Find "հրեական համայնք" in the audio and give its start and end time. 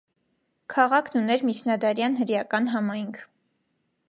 2.23-3.23